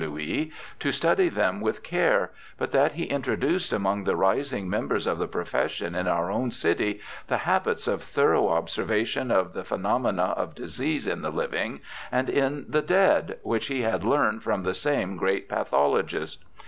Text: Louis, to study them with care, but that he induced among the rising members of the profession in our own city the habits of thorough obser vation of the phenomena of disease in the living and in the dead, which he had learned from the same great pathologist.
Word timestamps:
Louis, 0.01 0.51
to 0.79 0.91
study 0.91 1.29
them 1.29 1.61
with 1.61 1.83
care, 1.83 2.31
but 2.57 2.71
that 2.71 2.93
he 2.93 3.07
induced 3.07 3.71
among 3.71 4.03
the 4.03 4.15
rising 4.15 4.67
members 4.67 5.05
of 5.05 5.19
the 5.19 5.27
profession 5.27 5.93
in 5.93 6.07
our 6.07 6.31
own 6.31 6.49
city 6.49 7.01
the 7.27 7.37
habits 7.37 7.87
of 7.87 8.01
thorough 8.01 8.47
obser 8.47 8.83
vation 8.85 9.31
of 9.31 9.53
the 9.53 9.63
phenomena 9.63 10.33
of 10.35 10.55
disease 10.55 11.05
in 11.05 11.21
the 11.21 11.29
living 11.29 11.81
and 12.11 12.29
in 12.31 12.65
the 12.67 12.81
dead, 12.81 13.37
which 13.43 13.67
he 13.67 13.81
had 13.83 14.03
learned 14.03 14.41
from 14.41 14.63
the 14.63 14.73
same 14.73 15.17
great 15.17 15.47
pathologist. 15.47 16.39